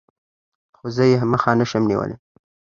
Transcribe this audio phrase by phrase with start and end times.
[0.75, 2.13] خو زه يې مخه نشم نيوى.